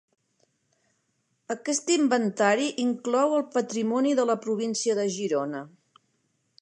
Aquest 1.55 1.91
inventari 1.95 2.65
inclou 2.85 3.37
el 3.41 3.45
patrimoni 3.59 4.15
de 4.21 4.29
la 4.31 4.39
província 4.47 4.97
de 5.01 5.07
Girona. 5.19 5.63